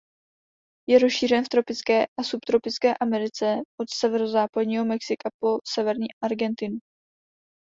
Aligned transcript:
Je 0.89 0.99
rozšířen 0.99 1.43
v 1.45 1.49
tropické 1.49 2.05
a 2.19 2.23
subtropické 2.23 2.97
Americe 2.97 3.45
od 3.81 3.87
severozápadního 3.93 4.85
Mexika 4.85 5.29
po 5.39 5.57
severní 5.73 6.07
Argentinu. 6.23 6.77